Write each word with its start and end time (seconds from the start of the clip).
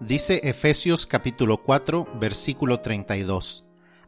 Dice 0.00 0.40
Efesios 0.42 1.06
capítulo 1.06 1.62
4 1.62 2.08
versículo 2.18 2.80
32. 2.80 3.64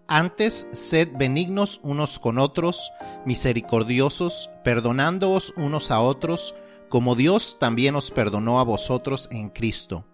Antes, 0.09 0.67
sed 0.73 1.11
benignos 1.17 1.79
unos 1.85 2.19
con 2.19 2.39
otros, 2.39 2.91
misericordiosos, 3.25 4.51
perdonándoos 4.65 5.55
unos 5.57 5.93
a 5.93 6.01
otros, 6.01 6.57
como 6.89 7.15
Dios 7.15 7.59
también 7.61 7.95
os 7.95 8.11
perdonó 8.11 8.59
a 8.59 8.65
vosotros 8.65 9.29
en 9.31 9.49
Cristo. 9.49 10.05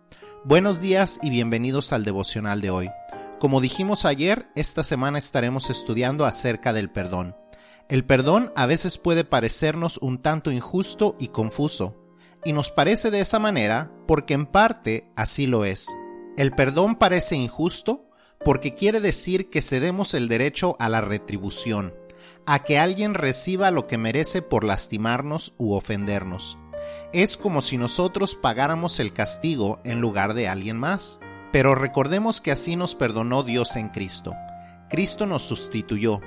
Buenos 0.45 0.83
días 0.83 1.19
y 1.23 1.31
bienvenidos 1.31 1.95
al 1.95 2.05
devocional 2.05 2.61
de 2.61 2.71
hoy. 2.71 2.91
Como 3.39 3.63
dijimos 3.63 4.05
ayer, 4.05 4.49
esta 4.55 4.85
semana 4.85 5.19
estaremos 5.19 5.71
estudiando 5.71 6.27
acerca 6.27 6.75
del 6.75 6.91
perdón. 6.91 7.35
El 7.89 8.05
perdón 8.05 8.53
a 8.57 8.67
veces 8.67 8.99
puede 8.99 9.25
parecernos 9.25 9.97
un 9.99 10.19
tanto 10.19 10.51
injusto 10.51 11.17
y 11.19 11.29
confuso, 11.29 12.02
y 12.45 12.53
nos 12.53 12.71
parece 12.71 13.11
de 13.11 13.21
esa 13.21 13.39
manera 13.39 13.91
porque 14.07 14.35
en 14.35 14.47
parte 14.47 15.11
así 15.17 15.47
lo 15.47 15.65
es. 15.65 15.87
El 16.37 16.53
perdón 16.53 16.97
parece 16.97 17.37
injusto 17.37 18.09
porque 18.45 18.75
quiere 18.75 19.01
decir 19.01 19.51
que 19.51 19.63
cedemos 19.63 20.15
el 20.15 20.29
derecho 20.29 20.77
a 20.79 20.89
la 20.89 21.01
retribución, 21.01 21.95
a 22.47 22.65
que 22.65 22.79
alguien 22.79 23.15
reciba 23.15 23.71
lo 23.71 23.87
que 23.87 23.99
merece 23.99 24.43
por 24.43 24.65
lastimarnos 24.65 25.55
u 25.59 25.75
ofendernos. 25.75 26.59
Es 27.13 27.37
como 27.37 27.61
si 27.61 27.79
nosotros 27.79 28.35
pagáramos 28.35 28.99
el 28.99 29.13
castigo 29.13 29.81
en 29.85 30.01
lugar 30.01 30.35
de 30.35 30.49
alguien 30.49 30.79
más. 30.79 31.21
Pero 31.53 31.75
recordemos 31.75 32.41
que 32.41 32.51
así 32.51 32.77
nos 32.77 32.95
perdonó 32.95 33.43
Dios 33.43 33.77
en 33.77 33.91
Cristo. 33.91 34.35
Cristo 34.89 35.27
nos 35.27 35.43
sustituyó. 35.43 36.21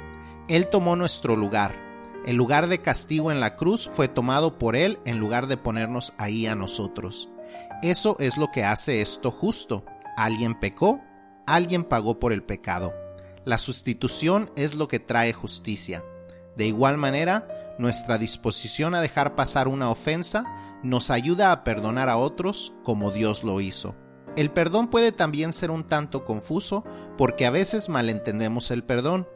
Él 0.48 0.68
tomó 0.68 0.96
nuestro 0.96 1.36
lugar 1.36 1.85
el 2.26 2.36
lugar 2.36 2.68
de 2.68 2.82
castigo 2.82 3.32
en 3.32 3.40
la 3.40 3.56
cruz 3.56 3.90
fue 3.94 4.08
tomado 4.08 4.58
por 4.58 4.76
Él 4.76 5.00
en 5.06 5.20
lugar 5.20 5.48
de 5.48 5.58
ponernos 5.58 6.14
ahí 6.18 6.48
a 6.48 6.56
nosotros. 6.56 7.30
Eso 7.82 8.18
es 8.20 8.38
lo 8.38 8.52
que 8.52 8.64
hace 8.64 9.02
esto 9.02 9.32
justo. 9.32 9.86
Alguien 10.18 10.60
pecó, 10.60 11.02
alguien 11.46 11.84
pagó 11.84 12.20
por 12.20 12.34
el 12.34 12.44
pecado. 12.44 12.94
La 13.44 13.58
sustitución 13.58 14.50
es 14.56 14.76
lo 14.76 14.88
que 14.88 15.00
trae 15.00 15.34
justicia. 15.34 16.04
De 16.56 16.66
igual 16.66 16.98
manera, 16.98 17.48
nuestra 17.78 18.18
disposición 18.18 18.96
a 18.96 19.02
dejar 19.02 19.36
pasar 19.36 19.68
una 19.68 19.90
ofensa 19.90 20.46
nos 20.84 21.10
ayuda 21.10 21.52
a 21.52 21.64
perdonar 21.64 22.10
a 22.10 22.18
otros 22.18 22.74
como 22.84 23.12
Dios 23.12 23.44
lo 23.44 23.60
hizo. 23.62 23.96
El 24.36 24.52
perdón 24.52 24.90
puede 24.90 25.12
también 25.12 25.54
ser 25.54 25.72
un 25.72 25.86
tanto 25.86 26.26
confuso 26.26 26.84
porque 27.18 27.46
a 27.46 27.52
veces 27.52 27.90
malentendemos 27.90 28.70
el 28.72 28.84
perdón. 28.84 29.28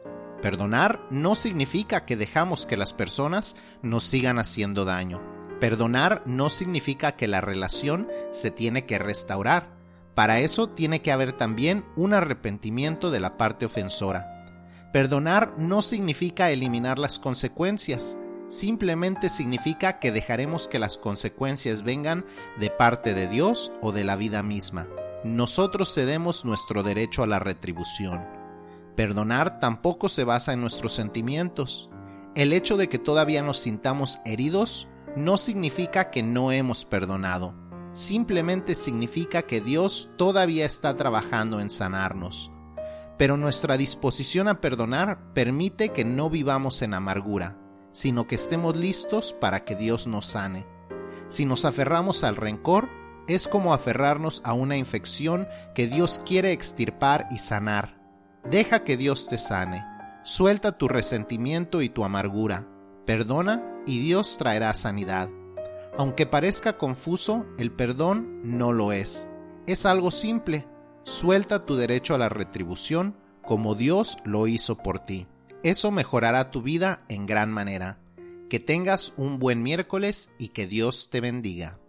Perdonar 0.42 1.00
no 1.10 1.34
significa 1.34 2.06
que 2.06 2.16
dejamos 2.16 2.64
que 2.64 2.76
las 2.76 2.92
personas 2.92 3.56
nos 3.82 4.04
sigan 4.04 4.38
haciendo 4.38 4.84
daño. 4.84 5.20
Perdonar 5.60 6.22
no 6.24 6.48
significa 6.48 7.12
que 7.12 7.28
la 7.28 7.42
relación 7.42 8.08
se 8.30 8.50
tiene 8.50 8.86
que 8.86 8.98
restaurar. 8.98 9.68
Para 10.14 10.40
eso 10.40 10.70
tiene 10.70 11.02
que 11.02 11.12
haber 11.12 11.34
también 11.34 11.84
un 11.96 12.14
arrepentimiento 12.14 13.10
de 13.10 13.20
la 13.20 13.36
parte 13.36 13.66
ofensora. 13.66 14.46
Perdonar 14.92 15.54
no 15.58 15.82
significa 15.82 16.50
eliminar 16.50 16.98
las 16.98 17.18
consecuencias, 17.18 18.18
simplemente 18.48 19.28
significa 19.28 19.98
que 19.98 20.10
dejaremos 20.10 20.66
que 20.66 20.78
las 20.78 20.98
consecuencias 20.98 21.84
vengan 21.84 22.24
de 22.58 22.70
parte 22.70 23.14
de 23.14 23.28
Dios 23.28 23.70
o 23.82 23.92
de 23.92 24.04
la 24.04 24.16
vida 24.16 24.42
misma. 24.42 24.88
Nosotros 25.22 25.94
cedemos 25.94 26.46
nuestro 26.46 26.82
derecho 26.82 27.22
a 27.22 27.26
la 27.26 27.38
retribución. 27.38 28.39
Perdonar 28.96 29.60
tampoco 29.60 30.08
se 30.08 30.24
basa 30.24 30.52
en 30.52 30.60
nuestros 30.60 30.92
sentimientos. 30.92 31.90
El 32.34 32.52
hecho 32.52 32.76
de 32.76 32.88
que 32.88 32.98
todavía 32.98 33.42
nos 33.42 33.58
sintamos 33.58 34.20
heridos 34.24 34.88
no 35.16 35.36
significa 35.36 36.10
que 36.10 36.22
no 36.22 36.52
hemos 36.52 36.84
perdonado. 36.84 37.54
Simplemente 37.92 38.74
significa 38.74 39.42
que 39.42 39.60
Dios 39.60 40.10
todavía 40.16 40.64
está 40.64 40.94
trabajando 40.96 41.60
en 41.60 41.70
sanarnos. 41.70 42.52
Pero 43.18 43.36
nuestra 43.36 43.76
disposición 43.76 44.48
a 44.48 44.60
perdonar 44.60 45.32
permite 45.34 45.90
que 45.90 46.04
no 46.04 46.30
vivamos 46.30 46.82
en 46.82 46.94
amargura, 46.94 47.58
sino 47.90 48.26
que 48.26 48.36
estemos 48.36 48.76
listos 48.76 49.32
para 49.32 49.64
que 49.64 49.74
Dios 49.74 50.06
nos 50.06 50.26
sane. 50.26 50.66
Si 51.28 51.44
nos 51.44 51.64
aferramos 51.64 52.24
al 52.24 52.36
rencor, 52.36 52.88
es 53.28 53.46
como 53.46 53.74
aferrarnos 53.74 54.42
a 54.44 54.52
una 54.52 54.76
infección 54.76 55.48
que 55.74 55.86
Dios 55.86 56.20
quiere 56.24 56.52
extirpar 56.52 57.28
y 57.30 57.38
sanar. 57.38 57.99
Deja 58.44 58.84
que 58.84 58.96
Dios 58.96 59.28
te 59.28 59.38
sane. 59.38 59.84
Suelta 60.22 60.78
tu 60.78 60.88
resentimiento 60.88 61.82
y 61.82 61.88
tu 61.88 62.04
amargura. 62.04 62.66
Perdona 63.06 63.62
y 63.86 64.00
Dios 64.00 64.36
traerá 64.38 64.72
sanidad. 64.74 65.28
Aunque 65.96 66.26
parezca 66.26 66.78
confuso, 66.78 67.46
el 67.58 67.72
perdón 67.72 68.40
no 68.44 68.72
lo 68.72 68.92
es. 68.92 69.28
Es 69.66 69.86
algo 69.86 70.10
simple. 70.10 70.68
Suelta 71.02 71.66
tu 71.66 71.76
derecho 71.76 72.14
a 72.14 72.18
la 72.18 72.28
retribución 72.28 73.16
como 73.42 73.74
Dios 73.74 74.18
lo 74.24 74.46
hizo 74.46 74.76
por 74.76 75.00
ti. 75.00 75.26
Eso 75.62 75.90
mejorará 75.90 76.50
tu 76.50 76.62
vida 76.62 77.02
en 77.08 77.26
gran 77.26 77.50
manera. 77.52 77.98
Que 78.48 78.60
tengas 78.60 79.12
un 79.16 79.38
buen 79.38 79.62
miércoles 79.62 80.30
y 80.38 80.48
que 80.48 80.66
Dios 80.66 81.10
te 81.10 81.20
bendiga. 81.20 81.79